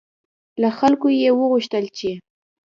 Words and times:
له 0.61 0.69
خلکو 0.79 1.07
یې 1.21 1.29
وغوښتل 1.39 1.85
چې 1.97 2.11